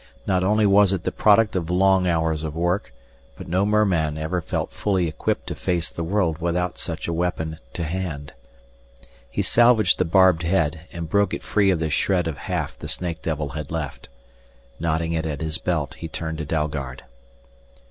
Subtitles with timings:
[0.25, 2.91] Not only was it the product of long hours of work,
[3.37, 7.59] but no merman ever felt fully equipped to face the world without such a weapon
[7.73, 8.33] to hand.
[9.29, 12.87] He salvaged the barbed head and broke it free of the shred of haft the
[12.87, 14.09] snake devil had left.
[14.79, 17.03] Knotting it at his belt he turned to Dalgard.